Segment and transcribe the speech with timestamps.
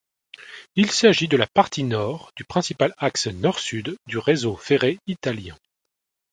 [0.75, 5.55] Il s'agit de la partie nord du principal axe nord-sud du réseau ferré italien.